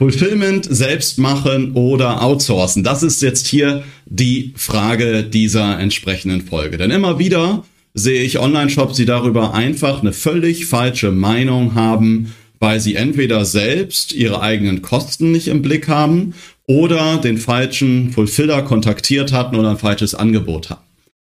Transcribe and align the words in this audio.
Fulfillment 0.00 0.66
selbst 0.66 1.18
machen 1.18 1.72
oder 1.72 2.22
outsourcen? 2.22 2.82
Das 2.82 3.02
ist 3.02 3.20
jetzt 3.20 3.46
hier 3.46 3.84
die 4.06 4.54
Frage 4.56 5.24
dieser 5.24 5.78
entsprechenden 5.78 6.40
Folge. 6.40 6.78
Denn 6.78 6.90
immer 6.90 7.18
wieder 7.18 7.64
sehe 7.92 8.22
ich 8.22 8.38
Online-Shops, 8.38 8.96
die 8.96 9.04
darüber 9.04 9.52
einfach 9.52 10.00
eine 10.00 10.14
völlig 10.14 10.64
falsche 10.64 11.12
Meinung 11.12 11.74
haben, 11.74 12.32
weil 12.60 12.80
sie 12.80 12.94
entweder 12.94 13.44
selbst 13.44 14.14
ihre 14.14 14.40
eigenen 14.40 14.80
Kosten 14.80 15.32
nicht 15.32 15.48
im 15.48 15.60
Blick 15.60 15.86
haben 15.86 16.32
oder 16.66 17.18
den 17.18 17.36
falschen 17.36 18.10
Fulfiller 18.10 18.62
kontaktiert 18.62 19.34
hatten 19.34 19.54
oder 19.54 19.68
ein 19.68 19.76
falsches 19.76 20.14
Angebot 20.14 20.70
haben. 20.70 20.80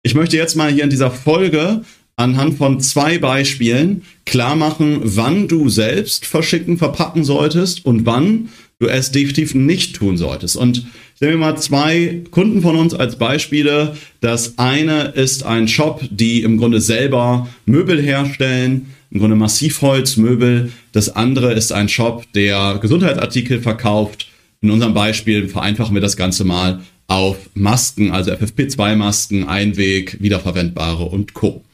Ich 0.03 0.15
möchte 0.15 0.37
jetzt 0.37 0.55
mal 0.55 0.71
hier 0.71 0.85
in 0.85 0.91
dieser 0.91 1.11
Folge 1.11 1.81
anhand 2.21 2.59
von 2.59 2.81
zwei 2.81 3.19
Beispielen 3.19 4.03
klar 4.27 4.55
machen, 4.55 5.01
wann 5.03 5.49
du 5.49 5.69
selbst 5.69 6.27
verschicken, 6.27 6.79
verpacken 6.79 7.25
solltest 7.25 7.85
und 7.85 8.07
wann 8.07 8.51
du 8.79 8.87
es 8.87 9.11
definitiv 9.11 9.55
nicht 9.55 9.97
tun 9.97 10.17
solltest. 10.17 10.57
Und 10.57 10.87
ich 11.15 11.21
nehme 11.21 11.37
mal 11.37 11.59
zwei 11.59 12.23
Kunden 12.31 12.63
von 12.63 12.77
uns 12.77 12.95
als 12.95 13.17
Beispiele. 13.17 13.97
Das 14.21 14.59
eine 14.59 15.09
ist 15.09 15.45
ein 15.45 15.69
Shop, 15.69 16.03
die 16.11 16.43
im 16.43 16.57
Grunde 16.59 16.81
selber 16.81 17.49
Möbel 17.67 18.01
herstellen, 18.01 18.95
im 19.11 19.21
Grunde 19.21 19.37
Massivholzmöbel. 19.37 20.73
Das 20.93 21.15
andere 21.15 21.53
ist 21.53 21.73
ein 21.73 21.89
Shop, 21.89 22.25
der 22.35 22.79
Gesundheitsartikel 22.81 23.61
verkauft. 23.61 24.29
In 24.63 24.71
unserem 24.71 24.95
Beispiel 24.95 25.49
vereinfachen 25.49 25.95
wir 25.95 26.03
das 26.03 26.17
Ganze 26.17 26.45
mal 26.45 26.81
auf 27.07 27.51
Masken, 27.55 28.13
also 28.13 28.31
FFP2-Masken, 28.31 29.49
Einweg, 29.49 30.17
wiederverwendbare 30.21 31.05
und 31.05 31.35
Co. 31.35 31.65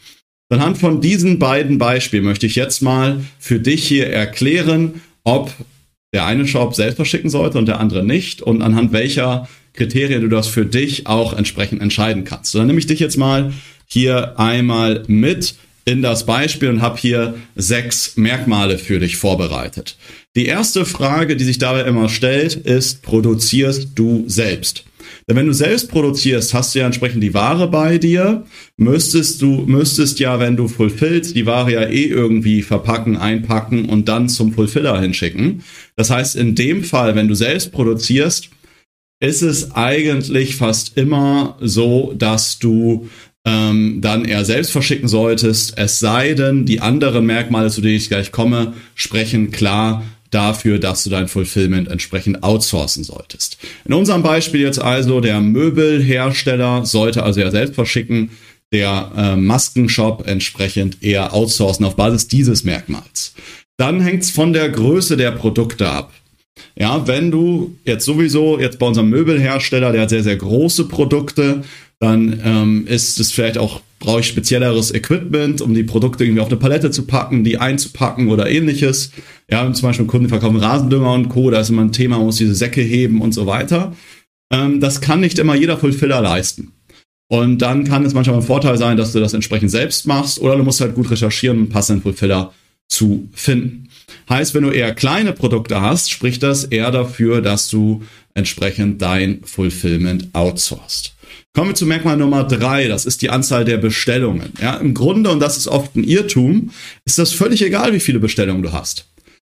Anhand 0.49 0.79
von 0.79 1.01
diesen 1.01 1.39
beiden 1.39 1.79
Beispielen 1.79 2.25
möchte 2.25 2.47
ich 2.47 2.55
jetzt 2.55 2.81
mal 2.81 3.21
für 3.39 3.59
dich 3.59 3.87
hier 3.87 4.09
erklären, 4.09 5.01
ob 5.25 5.53
der 6.13 6.25
eine 6.25 6.47
Shop 6.47 6.75
selbst 6.75 6.97
verschicken 6.97 7.31
sollte 7.31 7.59
und 7.59 7.67
der 7.67 7.81
andere 7.81 8.05
nicht 8.05 8.43
und 8.43 8.63
anhand 8.63 8.93
welcher 8.93 9.49
Kriterien 9.73 10.23
du 10.23 10.29
das 10.29 10.47
für 10.47 10.65
dich 10.65 11.07
auch 11.07 11.33
entsprechend 11.33 11.83
entscheiden 11.83 12.25
kannst. 12.25 12.55
Dann 12.55 12.69
nehme 12.69 12.79
ich 12.79 12.87
dich 12.87 13.01
jetzt 13.01 13.19
mal 13.19 13.53
hier 13.87 14.39
einmal 14.39 15.03
mit 15.09 15.57
in 15.85 16.01
das 16.01 16.27
Beispiel 16.27 16.69
und 16.69 16.81
habe 16.81 16.99
hier 16.99 17.35
sechs 17.55 18.17
Merkmale 18.17 18.79
für 18.79 18.99
dich 18.99 19.17
vorbereitet. 19.17 19.97
Die 20.35 20.47
erste 20.47 20.85
Frage, 20.85 21.37
die 21.37 21.45
sich 21.45 21.59
dabei 21.59 21.83
immer 21.83 22.09
stellt, 22.09 22.55
ist, 22.55 23.03
produzierst 23.03 23.91
du 23.95 24.25
selbst? 24.27 24.85
Denn 25.29 25.37
wenn 25.37 25.47
du 25.47 25.53
selbst 25.53 25.91
produzierst, 25.91 26.55
hast 26.55 26.75
du 26.75 26.79
ja 26.79 26.87
entsprechend 26.87 27.23
die 27.23 27.35
Ware 27.35 27.69
bei 27.69 27.99
dir. 27.99 28.45
Müsstest 28.77 29.43
du, 29.43 29.65
müsstest 29.67 30.21
ja, 30.21 30.39
wenn 30.39 30.57
du 30.57 30.69
fulfillst, 30.69 31.35
die 31.35 31.47
Ware 31.47 31.73
ja 31.73 31.83
eh 31.83 32.05
irgendwie 32.05 32.63
verpacken, 32.63 33.17
einpacken 33.17 33.89
und 33.89 34.09
dann 34.09 34.29
zum 34.29 34.53
Fulfiller 34.53 35.01
hinschicken. 35.01 35.65
Das 35.97 36.11
heißt, 36.11 36.37
in 36.37 36.55
dem 36.55 36.85
Fall, 36.85 37.17
wenn 37.17 37.27
du 37.27 37.35
selbst 37.35 37.73
produzierst, 37.73 38.51
ist 39.19 39.43
es 39.43 39.73
eigentlich 39.73 40.57
fast 40.57 40.97
immer 40.97 41.57
so, 41.61 42.15
dass 42.17 42.59
du 42.59 43.09
ähm, 43.47 44.01
dann 44.01 44.25
eher 44.25 44.45
selbst 44.45 44.73
verschicken 44.73 45.09
solltest. 45.09 45.79
Es 45.79 46.01
sei 46.01 46.35
denn, 46.35 46.67
die 46.67 46.81
anderen 46.81 47.25
Merkmale, 47.25 47.71
zu 47.71 47.81
denen 47.81 47.95
ich 47.95 48.09
gleich 48.09 48.33
komme, 48.33 48.75
sprechen 48.97 49.53
klar 49.53 50.05
dafür, 50.33 50.81
dass 50.81 51.05
du 51.05 51.11
dein 51.11 51.29
Fulfillment 51.29 51.89
entsprechend 51.89 52.43
outsourcen 52.43 53.05
solltest. 53.05 53.59
In 53.85 53.95
unserem 53.95 54.25
Beispiel 54.25 54.61
jetzt 54.61 54.83
also, 54.83 55.21
der 55.21 55.41
Möbelhersteller 55.41 56.85
sollte 56.85 57.23
also 57.23 57.41
ja 57.41 57.51
selbst 57.53 57.77
verschicken, 57.77 58.31
der 58.73 59.13
äh, 59.17 59.37
Maskenshop 59.37 60.27
entsprechend 60.27 61.03
eher 61.05 61.33
outsourcen 61.33 61.87
auf 61.87 61.95
Basis 61.95 62.27
dieses 62.27 62.65
Merkmals. 62.65 63.35
Dann 63.77 64.01
hängt 64.01 64.25
es 64.25 64.33
von 64.33 64.53
der 64.53 64.69
Größe 64.71 65.17
der 65.17 65.31
Produkte 65.31 65.89
ab. 65.89 66.13
Ja, 66.75 67.07
wenn 67.07 67.31
du 67.31 67.77
jetzt 67.85 68.05
sowieso 68.05 68.59
jetzt 68.59 68.79
bei 68.79 68.87
unserem 68.87 69.11
Möbelhersteller, 69.11 69.93
der 69.93 70.03
hat 70.03 70.11
sehr, 70.11 70.23
sehr 70.23 70.37
große 70.37 70.89
Produkte, 70.89 71.63
dann 71.99 72.41
ähm, 72.45 72.87
ist 72.87 73.19
es 73.21 73.33
vielleicht 73.33 73.59
auch, 73.59 73.81
brauche 73.99 74.21
ich 74.21 74.27
spezielleres 74.27 74.93
Equipment, 74.93 75.61
um 75.63 75.75
die 75.75 75.83
Produkte 75.83 76.25
irgendwie 76.25 76.43
auf 76.43 76.49
eine 76.49 76.59
Palette 76.59 76.91
zu 76.91 77.07
packen, 77.07 77.45
die 77.45 77.59
einzupacken 77.59 78.29
oder 78.29 78.51
ähnliches. 78.51 79.13
Ja, 79.51 79.73
zum 79.73 79.89
Beispiel 79.89 80.07
Kunden 80.07 80.29
verkaufen 80.29 80.59
Rasendünger 80.59 81.13
und 81.13 81.29
Co., 81.29 81.51
da 81.51 81.61
ist 81.61 81.71
immer 81.71 81.83
ein 81.83 81.93
Thema, 81.93 82.19
man 82.19 82.27
muss 82.27 82.37
diese 82.37 82.55
Säcke 82.55 82.83
heben 82.83 83.23
und 83.23 83.33
so 83.33 83.47
weiter. 83.47 83.97
Ähm, 84.53 84.81
das 84.81 85.01
kann 85.01 85.21
nicht 85.21 85.39
immer 85.39 85.55
jeder 85.55 85.79
Fulfiller 85.79 86.21
leisten. 86.21 86.73
Und 87.29 87.59
dann 87.59 87.85
kann 87.85 88.05
es 88.05 88.15
manchmal 88.15 88.37
ein 88.37 88.43
Vorteil 88.43 88.79
sein, 88.79 88.97
dass 88.97 89.13
du 89.13 89.21
das 89.21 89.35
entsprechend 89.35 89.71
selbst 89.71 90.07
machst 90.07 90.39
oder 90.39 90.57
du 90.57 90.63
musst 90.63 90.81
halt 90.81 90.95
gut 90.95 91.11
recherchieren, 91.11 91.59
einen 91.59 91.69
passenden 91.71 92.03
Fulfiller 92.03 92.53
zu 92.89 93.29
finden. 93.33 93.89
Heißt, 94.29 94.55
wenn 94.55 94.63
du 94.63 94.71
eher 94.71 94.95
kleine 94.95 95.33
Produkte 95.33 95.81
hast, 95.81 96.11
spricht 96.11 96.43
das 96.43 96.65
eher 96.65 96.93
dafür, 96.93 97.41
dass 97.41 97.69
du 97.69 98.03
entsprechend 98.35 99.03
dein 99.03 99.43
Fulfillment 99.43 100.29
outsourcest. 100.35 101.16
Kommen 101.55 101.71
wir 101.71 101.75
zu 101.75 101.87
Merkmal 101.87 102.17
Nummer 102.17 102.45
drei. 102.45 102.89
Das 102.89 103.07
ist 103.07 103.23
die 103.23 103.31
Anzahl 103.31 103.65
der 103.65 103.79
Bestellungen. 103.79 104.53
Ja, 104.61 104.77
im 104.77 104.95
Grunde, 104.95 105.31
und 105.31 105.41
das 105.41 105.57
ist 105.57 105.69
oft 105.69 105.97
ein 105.97 106.05
Irrtum, 106.05 106.71
ist 107.05 107.19
das 107.19 107.33
völlig 107.33 107.63
egal, 107.63 107.93
wie 107.93 108.01
viele 108.01 108.19
Bestellungen 108.19 108.63
du 108.63 108.73
hast. 108.73 109.07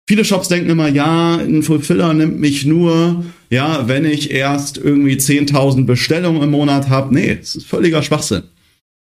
Viele 0.08 0.24
Shops 0.24 0.48
denken 0.48 0.70
immer, 0.70 0.88
ja, 0.88 1.36
ein 1.36 1.62
Fulfiller 1.62 2.12
nimmt 2.14 2.40
mich 2.40 2.66
nur, 2.66 3.24
ja, 3.48 3.86
wenn 3.86 4.04
ich 4.04 4.32
erst 4.32 4.76
irgendwie 4.76 5.14
10.000 5.14 5.86
Bestellungen 5.86 6.42
im 6.42 6.50
Monat 6.50 6.88
habe. 6.88 7.14
Nee, 7.14 7.36
das 7.36 7.54
ist 7.54 7.66
völliger 7.66 8.02
Schwachsinn. 8.02 8.42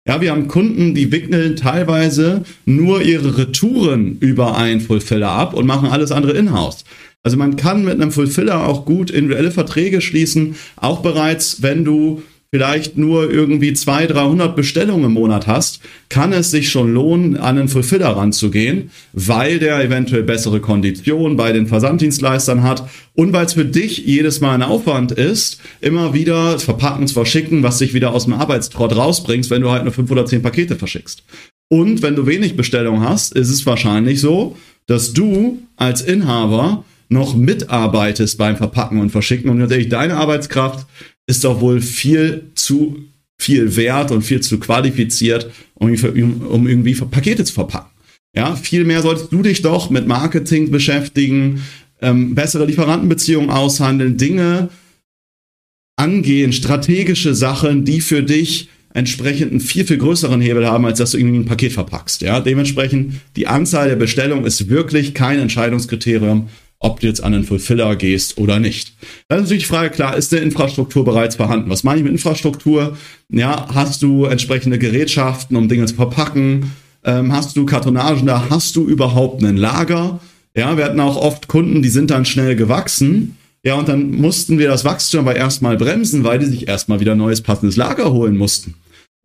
Ja, 0.09 0.21
wir 0.21 0.31
haben 0.31 0.49
Kunden, 0.49 0.95
die 0.95 1.11
wickeln 1.13 1.57
teilweise 1.57 2.45
nur 2.65 3.03
ihre 3.03 3.39
Retouren 3.39 4.19
über 4.19 4.57
einen 4.57 4.81
Fulfiller 4.81 5.31
ab 5.31 5.53
und 5.55 5.67
machen 5.67 5.91
alles 5.91 6.13
andere 6.13 6.33
in-house. 6.33 6.85
Also 7.25 7.37
man 7.37 7.57
kann 7.57 7.85
mit 7.85 7.95
einem 7.95 8.13
Fulfiller 8.13 8.69
auch 8.69 8.85
gut 8.85 9.11
individuelle 9.11 9.51
Verträge 9.51 10.01
schließen, 10.01 10.55
auch 10.77 11.03
bereits, 11.03 11.61
wenn 11.61 11.85
du 11.85 12.23
vielleicht 12.57 12.97
nur 12.97 13.31
irgendwie 13.31 13.75
200, 13.75 14.17
300 14.17 14.57
Bestellungen 14.57 15.05
im 15.05 15.13
Monat 15.13 15.47
hast, 15.47 15.81
kann 16.09 16.33
es 16.33 16.51
sich 16.51 16.71
schon 16.71 16.95
lohnen, 16.95 17.37
an 17.37 17.59
einen 17.59 17.69
Fulfiller 17.69 18.17
ranzugehen, 18.17 18.91
weil 19.13 19.59
der 19.59 19.85
eventuell 19.85 20.23
bessere 20.23 20.61
Konditionen 20.61 21.37
bei 21.37 21.53
den 21.53 21.67
Versanddienstleistern 21.67 22.63
hat 22.63 22.89
und 23.13 23.35
weil 23.35 23.45
es 23.45 23.53
für 23.53 23.67
dich 23.67 23.99
jedes 23.99 24.41
Mal 24.41 24.55
ein 24.55 24.63
Aufwand 24.63 25.13
ist, 25.13 25.61
immer 25.83 26.15
wieder 26.15 26.59
verpacken, 26.59 27.09
verschicken, 27.09 27.63
was 27.63 27.77
dich 27.77 27.93
wieder 27.93 28.15
aus 28.15 28.25
dem 28.25 28.33
Arbeitstrott 28.33 28.97
rausbringst, 28.97 29.51
wenn 29.51 29.61
du 29.61 29.71
halt 29.71 29.85
nur 29.85 29.93
fünf 29.93 30.11
oder 30.11 30.25
zehn 30.25 30.41
Pakete 30.41 30.77
verschickst. 30.77 31.25
Und 31.69 32.01
wenn 32.01 32.17
du 32.17 32.27
wenig 32.27 32.57
Bestellungen 32.57 33.07
hast, 33.07 33.35
ist 33.35 33.51
es 33.51 33.67
wahrscheinlich 33.67 34.23
so, 34.23 34.57
dass 34.87 35.13
du 35.13 35.59
als 35.77 36.01
Inhaber 36.01 36.85
noch 37.11 37.37
mitarbeitest 37.37 38.39
beim 38.39 38.57
Verpacken 38.57 38.99
und 38.99 39.11
Verschicken 39.11 39.51
und 39.51 39.59
natürlich 39.59 39.91
deine 39.91 40.17
Arbeitskraft 40.17 40.87
ist 41.27 41.45
doch 41.45 41.61
wohl 41.61 41.81
viel 41.81 42.51
zu 42.55 42.97
viel 43.39 43.77
wert 43.77 44.11
und 44.11 44.23
viel 44.23 44.41
zu 44.41 44.59
qualifiziert, 44.59 45.51
um, 45.75 45.91
um 46.49 46.67
irgendwie 46.67 46.95
Pakete 46.95 47.45
zu 47.45 47.53
verpacken. 47.53 47.91
Ja, 48.35 48.55
vielmehr 48.55 49.03
solltest 49.03 49.33
du 49.33 49.43
dich 49.43 49.63
doch 49.63 49.91
mit 49.91 50.07
Marketing 50.07 50.71
beschäftigen, 50.71 51.63
ähm, 52.01 52.35
bessere 52.35 52.67
Lieferantenbeziehungen 52.67 53.51
aushandeln, 53.51 54.17
Dinge 54.17 54.69
angehen, 55.97 56.53
strategische 56.53 57.35
Sachen, 57.35 57.85
die 57.85 58.03
für 58.03 58.23
dich 58.23 58.69
entsprechend 58.93 59.51
einen 59.51 59.61
viel, 59.61 59.87
viel 59.87 59.99
größeren 59.99 60.41
Hebel 60.41 60.67
haben, 60.67 60.87
als 60.87 60.99
dass 60.99 61.11
du 61.13 61.19
irgendwie 61.19 61.39
ein 61.39 61.47
Paket 61.47 61.73
verpackst. 61.73 62.23
Ja, 62.23 62.41
dementsprechend 62.41 63.15
die 63.37 63.47
Anzahl 63.47 63.89
der 63.89 63.97
Bestellungen 63.97 64.45
ist 64.45 64.69
wirklich 64.69 65.15
kein 65.15 65.39
Entscheidungskriterium 65.39 66.49
ob 66.79 67.01
du 67.01 67.07
jetzt 67.07 67.23
an 67.23 67.33
den 67.33 67.45
Fulfiller 67.45 67.97
gehst 67.97 68.39
oder 68.39 68.59
nicht. 68.59 68.95
Dann 69.29 69.39
ist 69.39 69.45
natürlich 69.45 69.65
die 69.65 69.69
Frage, 69.69 69.91
klar, 69.91 70.17
ist 70.17 70.33
der 70.33 70.43
Infrastruktur 70.43 71.05
bereits 71.05 71.37
vorhanden? 71.37 71.71
Was 71.71 71.85
meine 71.85 71.99
ich 71.99 72.05
mit 72.05 72.13
Infrastruktur? 72.13 72.97
Ja, 73.31 73.69
hast 73.75 74.03
du 74.03 74.25
entsprechende 74.25 74.79
Gerätschaften, 74.79 75.57
um 75.57 75.69
Dinge 75.69 75.87
zu 75.87 75.95
verpacken? 75.95 76.73
Ähm, 77.05 77.33
hast 77.33 77.57
du 77.57 77.65
Kartonagen 77.65 78.27
da? 78.27 78.47
Hast 78.51 78.77
du 78.77 78.87
überhaupt 78.87 79.43
ein 79.43 79.57
Lager? 79.57 80.21
Ja, 80.57 80.77
wir 80.77 80.85
hatten 80.85 81.01
auch 81.01 81.17
oft 81.17 81.49
Kunden, 81.49 81.83
die 81.83 81.89
sind 81.89 82.11
dann 82.11 82.25
schnell 82.25 82.57
gewachsen. 82.57 83.37
Ja, 83.63 83.75
und 83.75 83.89
dann 83.89 84.13
mussten 84.13 84.59
wir 84.59 84.69
das 84.69 84.85
Wachstum 84.85 85.21
aber 85.21 85.35
erstmal 85.35 85.77
bremsen, 85.77 86.25
weil 86.25 86.39
die 86.39 86.47
sich 86.47 86.69
erstmal 86.69 87.01
wieder 87.01 87.15
neues 87.15 87.41
passendes 87.41 87.77
Lager 87.77 88.13
holen 88.13 88.37
mussten. 88.37 88.75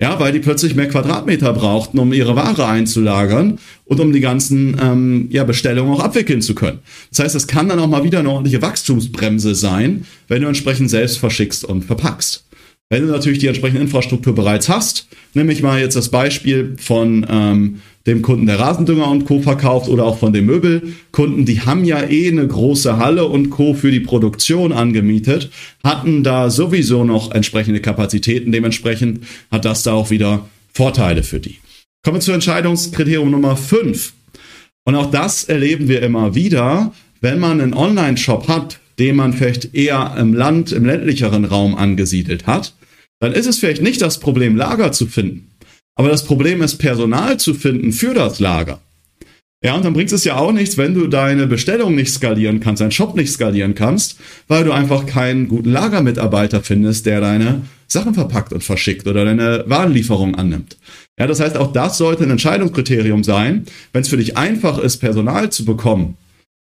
Ja, 0.02 0.20
weil 0.20 0.32
die 0.32 0.40
plötzlich 0.40 0.74
mehr 0.74 0.88
Quadratmeter 0.88 1.54
brauchten, 1.54 2.00
um 2.00 2.12
ihre 2.12 2.36
Ware 2.36 2.66
einzulagern 2.66 3.60
und 3.86 4.00
um 4.00 4.12
die 4.12 4.20
ganzen 4.20 4.76
ähm, 4.82 5.28
ja, 5.30 5.44
Bestellungen 5.44 5.94
auch 5.94 6.04
abwickeln 6.04 6.42
zu 6.42 6.56
können. 6.56 6.80
Das 7.12 7.20
heißt, 7.20 7.36
es 7.36 7.46
kann 7.46 7.70
dann 7.70 7.78
auch 7.78 7.88
mal 7.88 8.04
wieder 8.04 8.18
eine 8.18 8.32
ordentliche 8.32 8.64
Wachstumsbremse 8.64 9.54
sein, 9.54 10.08
wenn 10.28 10.42
du 10.42 10.48
entsprechend 10.48 10.90
selbst 10.90 11.20
verschickst 11.20 11.66
und 11.66 11.86
verpackst. 11.86 12.44
Wenn 12.92 13.08
du 13.08 13.08
natürlich 13.14 13.40
die 13.40 13.48
entsprechende 13.48 13.82
Infrastruktur 13.82 14.36
bereits 14.36 14.68
hast, 14.68 15.08
nehme 15.34 15.54
ich 15.54 15.64
mal 15.64 15.80
jetzt 15.80 15.96
das 15.96 16.10
Beispiel 16.10 16.76
von 16.78 17.26
ähm, 17.30 17.82
dem 18.06 18.22
Kunden, 18.22 18.48
der 18.48 18.60
Rasendünger 18.60 19.10
und 19.10 19.24
Co. 19.24 19.40
verkauft 19.40 19.88
oder 19.88 20.04
auch 20.04 20.18
von 20.18 20.34
den 20.34 20.46
Möbelkunden, 20.46 21.46
die 21.46 21.62
haben 21.62 21.86
ja 21.86 22.04
eh 22.04 22.28
eine 22.28 22.46
große 22.46 22.98
Halle 22.98 23.28
und 23.28 23.50
Co. 23.50 23.76
für 23.76 23.92
die 23.92 24.02
Produktion 24.02 24.74
angemietet, 24.74 25.52
hatten 25.86 26.26
da 26.26 26.50
sowieso 26.50 27.06
noch 27.06 27.32
entsprechende 27.32 27.80
Kapazitäten. 27.80 28.52
Dementsprechend 28.52 29.24
hat 29.50 29.64
das 29.64 29.84
da 29.84 29.94
auch 29.94 30.10
wieder 30.10 30.50
Vorteile 30.74 31.24
für 31.24 31.40
die. 31.40 31.60
Kommen 32.04 32.18
wir 32.18 32.22
zu 32.22 32.34
Entscheidungskriterium 32.34 33.32
Nummer 33.32 33.56
5. 33.56 34.12
Und 34.84 34.96
auch 34.96 35.10
das 35.10 35.46
erleben 35.46 35.88
wir 35.88 36.02
immer 36.02 36.36
wieder, 36.36 36.92
wenn 37.22 37.40
man 37.40 37.62
einen 37.62 37.74
Online-Shop 37.74 38.50
hat, 38.50 38.80
den 39.00 39.16
man 39.16 39.32
vielleicht 39.32 39.76
eher 39.76 40.14
im 40.20 40.34
Land, 40.34 40.74
im 40.74 40.84
ländlicheren 40.84 41.46
Raum 41.46 41.76
angesiedelt 41.76 42.48
hat, 42.48 42.74
dann 43.22 43.32
ist 43.32 43.48
es 43.48 43.60
vielleicht 43.60 43.82
nicht 43.82 44.02
das 44.02 44.20
Problem, 44.20 44.58
Lager 44.58 44.92
zu 44.92 45.08
finden. 45.08 45.52
Aber 45.96 46.10
das 46.10 46.26
Problem 46.26 46.62
ist, 46.62 46.78
Personal 46.78 47.40
zu 47.40 47.54
finden 47.54 47.94
für 47.94 48.14
das 48.14 48.40
Lager. 48.40 48.82
Ja, 49.64 49.76
und 49.76 49.86
dann 49.86 49.94
bringt 49.94 50.12
es 50.12 50.24
ja 50.24 50.38
auch 50.38 50.52
nichts, 50.52 50.78
wenn 50.78 50.96
du 50.96 51.06
deine 51.06 51.46
Bestellung 51.46 51.94
nicht 51.94 52.12
skalieren 52.12 52.60
kannst, 52.60 52.82
deinen 52.82 52.92
Shop 52.92 53.16
nicht 53.16 53.32
skalieren 53.32 53.76
kannst, 53.76 54.18
weil 54.48 54.64
du 54.64 54.72
einfach 54.72 55.06
keinen 55.06 55.48
guten 55.48 55.72
Lagermitarbeiter 55.72 56.64
findest, 56.64 57.06
der 57.06 57.22
deine 57.22 57.62
Sachen 57.88 58.16
verpackt 58.16 58.54
und 58.54 58.64
verschickt 58.64 59.06
oder 59.06 59.24
deine 59.24 59.66
Warenlieferung 59.68 60.34
annimmt. 60.34 60.78
Ja, 61.20 61.28
das 61.28 61.40
heißt, 61.40 61.58
auch 61.58 61.72
das 61.72 62.00
sollte 62.00 62.24
ein 62.24 62.32
Entscheidungskriterium 62.32 63.24
sein. 63.24 63.68
Wenn 63.94 64.02
es 64.02 64.08
für 64.08 64.18
dich 64.18 64.36
einfach 64.36 64.80
ist, 64.80 64.98
Personal 64.98 65.52
zu 65.52 65.64
bekommen, 65.64 66.18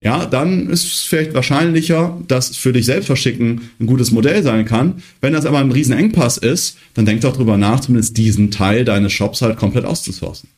ja, 0.03 0.25
dann 0.25 0.69
ist 0.69 0.83
es 0.83 1.01
vielleicht 1.01 1.33
wahrscheinlicher, 1.33 2.21
dass 2.27 2.55
für 2.55 2.71
dich 2.71 2.85
selbst 2.85 3.07
verschicken 3.07 3.71
ein 3.79 3.87
gutes 3.87 4.11
Modell 4.11 4.43
sein 4.43 4.65
kann. 4.65 5.01
Wenn 5.21 5.33
das 5.33 5.45
aber 5.45 5.57
ein 5.57 5.71
Riesenengpass 5.71 6.37
ist, 6.37 6.77
dann 6.93 7.05
denk 7.05 7.21
doch 7.21 7.35
drüber 7.35 7.57
nach, 7.57 7.79
zumindest 7.79 8.15
diesen 8.15 8.51
Teil 8.51 8.85
deines 8.85 9.11
Shops 9.13 9.41
halt 9.41 9.57
komplett 9.57 9.85
auszusourcen. 9.85 10.49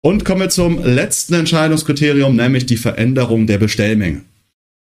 Und 0.00 0.24
kommen 0.24 0.42
wir 0.42 0.48
zum 0.48 0.82
letzten 0.84 1.34
Entscheidungskriterium, 1.34 2.36
nämlich 2.36 2.66
die 2.66 2.76
Veränderung 2.76 3.48
der 3.48 3.58
Bestellmenge. 3.58 4.22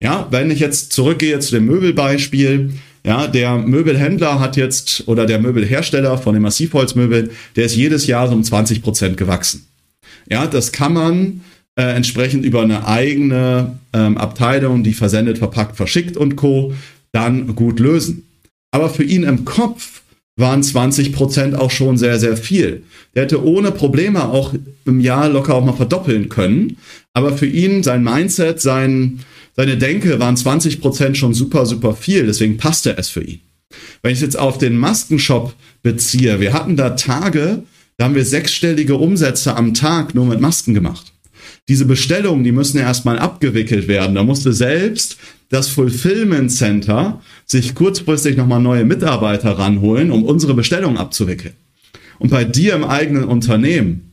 Ja, 0.04 0.28
wenn 0.30 0.52
ich 0.52 0.60
jetzt 0.60 0.94
zurückgehe 0.94 1.40
zu 1.40 1.56
dem 1.56 1.66
Möbelbeispiel, 1.66 2.74
ja, 3.04 3.28
der 3.28 3.58
Möbelhändler 3.58 4.40
hat 4.40 4.56
jetzt, 4.56 5.08
oder 5.08 5.26
der 5.26 5.40
Möbelhersteller 5.40 6.18
von 6.20 6.36
den 6.36 6.44
Massivholzmöbeln, 6.44 7.32
der 7.56 7.66
ist 7.66 7.76
jedes 7.76 8.06
Jahr 8.06 8.28
so 8.28 8.34
um 8.34 8.44
20 8.44 8.84
Prozent 8.84 9.18
gewachsen. 9.18 9.68
Ja, 10.30 10.46
das 10.46 10.72
kann 10.72 10.94
man 10.94 11.42
äh, 11.80 11.96
entsprechend 11.96 12.44
über 12.44 12.62
eine 12.62 12.86
eigene 12.86 13.80
ähm, 13.94 14.18
Abteilung, 14.18 14.84
die 14.84 14.94
versendet, 14.94 15.38
verpackt, 15.38 15.78
verschickt 15.78 16.18
und 16.18 16.36
Co. 16.36 16.74
dann 17.14 17.56
gut 17.56 17.80
lösen. 17.80 18.26
Aber 18.72 18.90
für 18.90 19.06
ihn 19.06 19.24
im 19.24 19.46
Kopf 19.46 20.02
waren 20.36 20.62
20 20.62 21.14
Prozent 21.14 21.56
auch 21.56 21.72
schon 21.72 21.98
sehr, 21.98 22.20
sehr 22.20 22.36
viel. 22.36 22.84
Der 23.16 23.24
hätte 23.24 23.46
ohne 23.46 23.72
Probleme 23.72 24.28
auch 24.28 24.54
im 24.86 25.00
Jahr 25.00 25.30
locker 25.30 25.56
auch 25.56 25.64
mal 25.64 25.72
verdoppeln 25.72 26.28
können. 26.28 26.76
Aber 27.14 27.38
für 27.38 27.48
ihn, 27.48 27.82
sein 27.82 28.04
Mindset, 28.04 28.60
sein, 28.60 29.22
seine 29.56 29.78
Denke 29.78 30.20
waren 30.20 30.36
20 30.36 30.82
Prozent 30.82 31.18
schon 31.18 31.34
super, 31.34 31.66
super 31.66 31.96
viel. 31.96 32.26
Deswegen 32.26 32.58
passte 32.58 32.98
es 32.98 33.08
für 33.08 33.24
ihn. 33.24 33.40
Wenn 34.02 34.12
ich 34.12 34.20
jetzt 34.20 34.38
auf 34.38 34.58
den 34.58 34.76
Maskenshop 34.76 35.54
beziehe, 35.82 36.42
wir 36.42 36.52
hatten 36.52 36.76
da 36.76 36.90
Tage, 36.92 37.64
da 37.96 38.06
haben 38.06 38.16
wir 38.16 38.26
sechsstellige 38.26 38.96
Umsätze 38.96 39.56
am 39.56 39.74
Tag 39.74 40.14
nur 40.14 40.26
mit 40.26 40.42
Masken 40.42 40.74
gemacht 40.74 41.14
diese 41.70 41.86
Bestellungen, 41.86 42.44
die 42.44 42.52
müssen 42.52 42.80
ja 42.80 42.84
erstmal 42.84 43.20
abgewickelt 43.20 43.88
werden. 43.88 44.16
Da 44.16 44.24
musste 44.24 44.52
selbst 44.52 45.18
das 45.50 45.70
Fulfillment 45.70 46.52
Center 46.52 47.22
sich 47.46 47.76
kurzfristig 47.76 48.36
nochmal 48.36 48.60
neue 48.60 48.86
Mitarbeiter 48.86 49.52
ranholen, 49.52 50.12
um 50.12 50.26
unsere 50.26 50.56
Bestellungen 50.56 50.98
abzuwickeln. 50.98 51.54
Und 52.18 52.32
bei 52.32 52.44
dir 52.44 52.74
im 52.74 52.84
eigenen 52.84 53.24
Unternehmen 53.24 54.09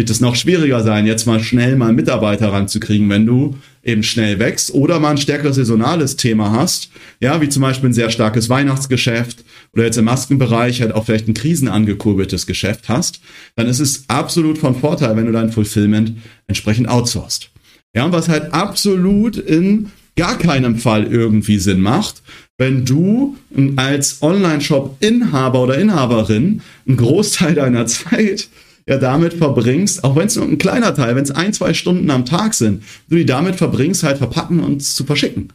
wird 0.00 0.08
es 0.08 0.22
noch 0.22 0.34
schwieriger 0.34 0.82
sein, 0.82 1.06
jetzt 1.06 1.26
mal 1.26 1.40
schnell 1.40 1.76
mal 1.76 1.92
Mitarbeiter 1.92 2.50
ranzukriegen, 2.50 3.10
wenn 3.10 3.26
du 3.26 3.58
eben 3.82 4.02
schnell 4.02 4.38
wächst 4.38 4.72
oder 4.72 4.98
mal 4.98 5.10
ein 5.10 5.18
stärkeres 5.18 5.56
saisonales 5.56 6.16
Thema 6.16 6.52
hast, 6.52 6.88
ja, 7.20 7.42
wie 7.42 7.50
zum 7.50 7.60
Beispiel 7.60 7.90
ein 7.90 7.92
sehr 7.92 8.08
starkes 8.08 8.48
Weihnachtsgeschäft 8.48 9.44
oder 9.74 9.84
jetzt 9.84 9.98
im 9.98 10.06
Maskenbereich 10.06 10.80
halt 10.80 10.94
auch 10.94 11.04
vielleicht 11.04 11.28
ein 11.28 11.34
krisenangekurbeltes 11.34 12.46
Geschäft 12.46 12.88
hast, 12.88 13.20
dann 13.56 13.66
ist 13.66 13.78
es 13.78 14.04
absolut 14.08 14.56
von 14.56 14.74
Vorteil, 14.74 15.16
wenn 15.16 15.26
du 15.26 15.32
dein 15.32 15.52
Fulfillment 15.52 16.14
entsprechend 16.46 16.88
outsourcest. 16.88 17.50
Ja, 17.94 18.06
und 18.06 18.12
was 18.12 18.30
halt 18.30 18.54
absolut 18.54 19.36
in 19.36 19.90
gar 20.16 20.38
keinem 20.38 20.76
Fall 20.76 21.04
irgendwie 21.04 21.58
Sinn 21.58 21.82
macht, 21.82 22.22
wenn 22.56 22.86
du 22.86 23.36
als 23.76 24.22
Online-Shop-Inhaber 24.22 25.62
oder 25.62 25.78
Inhaberin 25.78 26.62
einen 26.88 26.96
Großteil 26.96 27.54
deiner 27.54 27.84
Zeit 27.86 28.48
ja 28.90 28.98
damit 28.98 29.34
verbringst, 29.34 30.04
auch 30.04 30.16
wenn 30.16 30.26
es 30.26 30.36
nur 30.36 30.46
ein 30.46 30.58
kleiner 30.58 30.94
Teil, 30.94 31.16
wenn 31.16 31.24
es 31.24 31.30
ein, 31.30 31.52
zwei 31.52 31.72
Stunden 31.72 32.10
am 32.10 32.26
Tag 32.26 32.54
sind, 32.54 32.82
du 33.08 33.16
die 33.16 33.24
damit 33.24 33.56
verbringst, 33.56 34.02
halt 34.02 34.18
verpacken 34.18 34.60
und 34.60 34.82
zu 34.82 35.04
verschicken. 35.04 35.52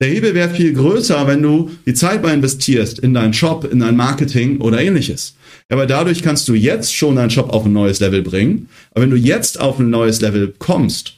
Der 0.00 0.10
Hebel 0.10 0.34
wäre 0.34 0.50
viel 0.50 0.74
größer, 0.74 1.26
wenn 1.26 1.42
du 1.42 1.70
die 1.86 1.94
Zeit 1.94 2.22
mal 2.22 2.32
investierst 2.32 3.00
in 3.00 3.14
deinen 3.14 3.34
Shop, 3.34 3.64
in 3.64 3.80
dein 3.80 3.96
Marketing 3.96 4.60
oder 4.60 4.80
ähnliches. 4.80 5.34
Ja, 5.68 5.76
aber 5.76 5.86
dadurch 5.86 6.22
kannst 6.22 6.46
du 6.46 6.54
jetzt 6.54 6.94
schon 6.94 7.16
deinen 7.16 7.30
Shop 7.30 7.50
auf 7.50 7.64
ein 7.64 7.72
neues 7.72 7.98
Level 7.98 8.22
bringen. 8.22 8.68
Aber 8.92 9.02
wenn 9.02 9.10
du 9.10 9.16
jetzt 9.16 9.58
auf 9.58 9.80
ein 9.80 9.90
neues 9.90 10.20
Level 10.20 10.54
kommst, 10.58 11.14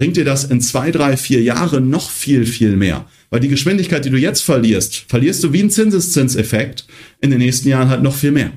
bringt 0.00 0.16
dir 0.16 0.24
das 0.24 0.44
in 0.44 0.60
zwei, 0.60 0.90
drei, 0.90 1.16
vier 1.16 1.42
Jahren 1.42 1.90
noch 1.90 2.10
viel, 2.10 2.44
viel 2.44 2.76
mehr. 2.76 3.04
Weil 3.30 3.40
die 3.40 3.48
Geschwindigkeit, 3.48 4.04
die 4.04 4.10
du 4.10 4.18
jetzt 4.18 4.40
verlierst, 4.40 5.04
verlierst 5.08 5.44
du 5.44 5.52
wie 5.52 5.62
ein 5.62 5.70
Zinseszinseffekt 5.70 6.86
in 7.20 7.30
den 7.30 7.38
nächsten 7.38 7.68
Jahren 7.68 7.88
halt 7.88 8.02
noch 8.02 8.14
viel 8.14 8.32
mehr. 8.32 8.52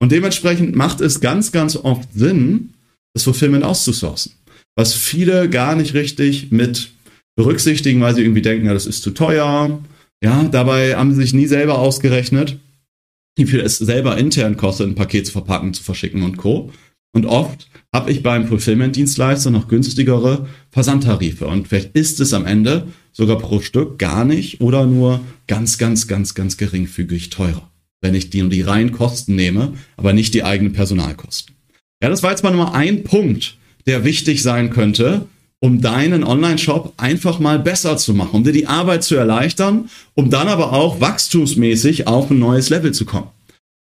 Und 0.00 0.12
dementsprechend 0.12 0.76
macht 0.76 1.00
es 1.00 1.20
ganz, 1.20 1.52
ganz 1.52 1.76
oft 1.76 2.08
Sinn, 2.14 2.74
das 3.14 3.24
Fulfillment 3.24 3.64
auszusourcen. 3.64 4.32
Was 4.76 4.94
viele 4.94 5.50
gar 5.50 5.74
nicht 5.74 5.94
richtig 5.94 6.52
mit 6.52 6.90
berücksichtigen, 7.36 8.00
weil 8.00 8.14
sie 8.14 8.22
irgendwie 8.22 8.42
denken, 8.42 8.66
ja, 8.66 8.74
das 8.74 8.86
ist 8.86 9.02
zu 9.02 9.10
teuer. 9.10 9.80
Ja, 10.22 10.44
dabei 10.44 10.96
haben 10.96 11.14
sie 11.14 11.22
sich 11.22 11.32
nie 11.32 11.46
selber 11.46 11.78
ausgerechnet, 11.78 12.58
wie 13.36 13.46
viel 13.46 13.60
es 13.60 13.78
selber 13.78 14.16
intern 14.18 14.56
kostet, 14.56 14.88
ein 14.88 14.94
Paket 14.94 15.26
zu 15.26 15.32
verpacken, 15.32 15.74
zu 15.74 15.82
verschicken 15.82 16.22
und 16.22 16.36
Co. 16.36 16.72
Und 17.12 17.26
oft 17.26 17.68
habe 17.92 18.10
ich 18.10 18.22
beim 18.22 18.46
Fulfillment-Dienstleister 18.46 19.50
noch 19.50 19.68
günstigere 19.68 20.46
Versandtarife. 20.70 21.46
Und 21.46 21.68
vielleicht 21.68 21.96
ist 21.96 22.20
es 22.20 22.32
am 22.32 22.46
Ende 22.46 22.88
sogar 23.12 23.38
pro 23.38 23.60
Stück 23.60 23.98
gar 23.98 24.24
nicht 24.24 24.60
oder 24.60 24.86
nur 24.86 25.20
ganz, 25.46 25.78
ganz, 25.78 26.06
ganz, 26.06 26.34
ganz 26.34 26.56
geringfügig 26.56 27.30
teurer 27.30 27.68
wenn 28.00 28.14
ich 28.14 28.30
die, 28.30 28.48
die 28.48 28.62
reinen 28.62 28.92
Kosten 28.92 29.34
nehme, 29.34 29.74
aber 29.96 30.12
nicht 30.12 30.34
die 30.34 30.44
eigenen 30.44 30.72
Personalkosten. 30.72 31.54
Ja, 32.02 32.08
das 32.08 32.22
war 32.22 32.30
jetzt 32.30 32.44
mal 32.44 32.52
nur 32.52 32.74
ein 32.74 33.02
Punkt, 33.04 33.56
der 33.86 34.04
wichtig 34.04 34.42
sein 34.42 34.70
könnte, 34.70 35.26
um 35.60 35.80
deinen 35.80 36.22
Online-Shop 36.22 36.94
einfach 36.96 37.40
mal 37.40 37.58
besser 37.58 37.96
zu 37.96 38.14
machen, 38.14 38.36
um 38.36 38.44
dir 38.44 38.52
die 38.52 38.68
Arbeit 38.68 39.02
zu 39.02 39.16
erleichtern, 39.16 39.90
um 40.14 40.30
dann 40.30 40.46
aber 40.46 40.72
auch 40.72 41.00
wachstumsmäßig 41.00 42.06
auf 42.06 42.30
ein 42.30 42.38
neues 42.38 42.68
Level 42.68 42.92
zu 42.92 43.04
kommen. 43.04 43.28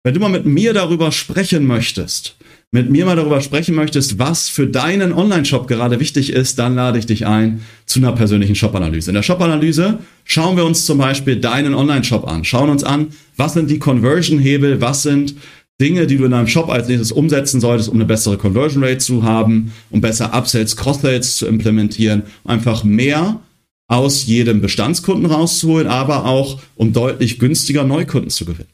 Wenn 0.03 0.15
du 0.15 0.21
mal 0.21 0.29
mit 0.29 0.47
mir 0.47 0.75
darüber 0.75 1.13
sprechen 1.13 1.65
möchtest, 1.65 2.37
mit 2.75 2.91
mir 2.91 3.05
mal 3.05 3.17
darüber 3.17 3.43
sprechen 3.43 3.75
möchtest, 3.75 4.19
was 4.19 4.49
für 4.49 4.67
deinen 4.67 5.13
Online-Shop 5.13 5.69
gerade 5.69 6.01
wichtig 6.01 6.33
ist, 6.33 6.59
dann 6.59 6.75
lade 6.75 6.99
ich 6.99 7.05
dich 7.05 7.27
ein 7.27 7.61
zu 7.85 8.01
einer 8.01 8.13
persönlichen 8.13 8.55
Shop-Analyse. 8.55 9.11
In 9.11 9.15
der 9.15 9.23
Shop-Analyse 9.23 9.99
schauen 10.25 10.57
wir 10.57 10.65
uns 10.65 10.87
zum 10.87 10.97
Beispiel 10.97 11.37
deinen 11.37 11.75
Online-Shop 11.75 12.27
an, 12.27 12.45
schauen 12.45 12.71
uns 12.71 12.83
an, 12.83 13.09
was 13.37 13.53
sind 13.53 13.69
die 13.71 13.79
Conversion-Hebel, 13.79 14.81
was 14.81 15.03
sind 15.03 15.35
Dinge, 15.83 16.07
die 16.07 16.17
du 16.17 16.25
in 16.25 16.31
deinem 16.31 16.49
Shop 16.49 16.71
als 16.71 16.89
nächstes 16.89 17.13
umsetzen 17.13 17.61
solltest, 17.61 17.91
um 17.91 17.97
eine 17.97 18.07
bessere 18.07 18.39
Conversion 18.39 18.83
Rate 18.83 18.99
zu 18.99 19.23
haben, 19.23 19.73
um 19.91 20.01
besser 20.01 20.33
Upsells, 20.33 20.75
Cross-Sales 20.77 21.37
zu 21.37 21.47
implementieren, 21.47 22.23
einfach 22.45 22.85
mehr 22.85 23.41
aus 23.87 24.25
jedem 24.25 24.63
Bestandskunden 24.63 25.27
rauszuholen, 25.27 25.89
aber 25.89 26.25
auch 26.25 26.59
um 26.77 26.95
deutlich 26.95 27.39
günstiger 27.39 27.85
Neukunden 27.85 28.31
zu 28.31 28.47
gewinnen. 28.47 28.71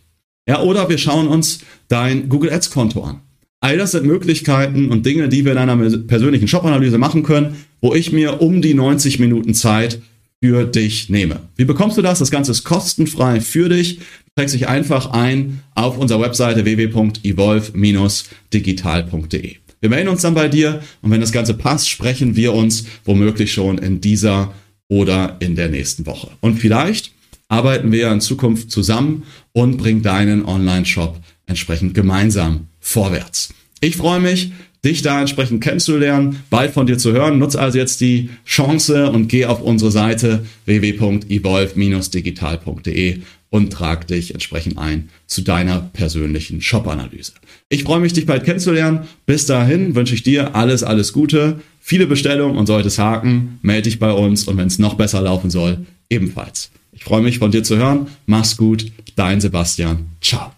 Ja, 0.47 0.63
oder 0.63 0.89
wir 0.89 0.99
schauen 0.99 1.27
uns 1.27 1.61
dein 1.89 2.29
Google 2.29 2.53
Ads 2.53 2.71
Konto 2.71 3.03
an. 3.03 3.23
All 3.61 3.77
das 3.77 3.91
sind 3.93 4.07
Möglichkeiten 4.07 4.91
und 4.91 5.05
Dinge, 5.05 5.29
die 5.29 5.45
wir 5.45 5.53
in 5.53 5.59
einer 5.59 5.77
persönlichen 6.01 6.47
Shop-Analyse 6.47 6.99
machen 6.99 7.25
können, 7.25 7.57
wo 7.81 7.95
ich 7.95 8.13
mir 8.13 8.41
um 8.41 8.63
die 8.63 8.75
90 8.75 9.19
Minuten 9.19 9.55
Zeit 9.55 10.01
für 10.41 10.65
dich 10.65 11.09
nehme. 11.09 11.41
Wie 11.57 11.65
bekommst 11.65 11.99
du 11.99 12.03
das? 12.03 12.21
Das 12.21 12.31
Ganze 12.31 12.53
ist 12.53 12.63
kostenfrei 12.63 13.41
für 13.41 13.69
dich. 13.69 13.99
Du 13.99 14.05
trägst 14.37 14.55
dich 14.55 14.69
einfach 14.69 15.11
ein 15.11 15.65
auf 15.75 15.99
unserer 15.99 16.21
Webseite 16.21 16.65
www.evolve-digital.de. 16.65 19.57
Wir 19.81 19.91
melden 19.91 20.09
uns 20.09 20.23
dann 20.23 20.35
bei 20.35 20.49
dir 20.49 20.81
und 21.03 21.11
wenn 21.11 21.21
das 21.21 21.33
Ganze 21.33 21.55
passt, 21.55 21.89
sprechen 21.89 22.37
wir 22.37 22.53
uns 22.53 22.85
womöglich 23.05 23.53
schon 23.53 23.79
in 23.79 24.01
dieser 24.01 24.55
oder 24.89 25.37
in 25.41 25.57
der 25.57 25.69
nächsten 25.69 26.07
Woche. 26.07 26.31
Und 26.41 26.61
vielleicht 26.61 27.11
arbeiten 27.49 27.91
wir 27.91 28.13
in 28.13 28.21
Zukunft 28.21 28.71
zusammen 28.71 29.25
und 29.53 29.79
bringen 29.79 30.03
deinen 30.03 30.45
Online-Shop 30.45 31.19
entsprechend 31.47 31.95
gemeinsam 31.95 32.69
vorwärts. 32.89 33.51
Ich 33.81 33.97
freue 33.97 34.21
mich, 34.21 34.53
dich 34.85 35.03
da 35.03 35.21
entsprechend 35.21 35.63
kennenzulernen, 35.63 36.43
bald 36.51 36.73
von 36.73 36.87
dir 36.87 36.99
zu 36.99 37.13
hören. 37.13 37.39
Nutz 37.39 37.55
also 37.55 37.79
jetzt 37.79 38.01
die 38.01 38.31
Chance 38.47 39.11
und 39.11 39.29
geh 39.29 39.45
auf 39.45 39.61
unsere 39.61 39.91
Seite 39.91 40.47
www.evolve-digital.de 40.65 43.19
und 43.51 43.73
trag 43.73 44.07
dich 44.07 44.35
entsprechend 44.35 44.79
ein 44.79 45.09
zu 45.27 45.43
deiner 45.43 45.81
persönlichen 45.81 46.61
Shop-Analyse. 46.61 47.33
Ich 47.69 47.85
freue 47.85 48.01
mich, 48.01 48.15
dich 48.15 48.27
bald 48.27 48.45
kennenzulernen. 48.45 49.09
Bis 49.27 49.47
dahin 49.47 49.95
wünsche 49.95 50.15
ich 50.15 50.23
dir 50.23 50.55
alles, 50.55 50.83
alles 50.83 51.13
Gute, 51.13 51.61
viele 51.81 52.07
Bestellungen 52.07 52.57
und 52.57 52.67
sollte 52.67 52.89
es 52.89 52.99
haken, 52.99 53.59
melde 53.63 53.83
dich 53.83 53.99
bei 53.99 54.13
uns 54.13 54.45
und 54.45 54.57
wenn 54.57 54.69
es 54.69 54.79
noch 54.79 54.95
besser 54.95 55.21
laufen 55.21 55.51
soll, 55.51 55.85
ebenfalls. 56.09 56.71
Ich 56.93 57.05
freue 57.05 57.23
mich 57.23 57.39
von 57.39 57.51
dir 57.51 57.63
zu 57.63 57.77
hören. 57.77 58.07
Mach's 58.27 58.57
gut, 58.57 58.91
dein 59.15 59.41
Sebastian. 59.41 60.07
Ciao. 60.21 60.58